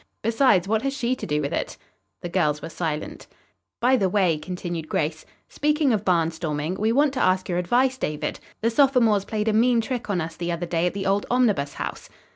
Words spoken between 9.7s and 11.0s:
trick on us the other day at